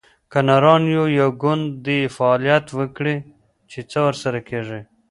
[0.31, 3.15] که نران یو، یو ګوند دې فعالیت وکړي؟
[3.71, 4.81] چې څه ورسره کیږي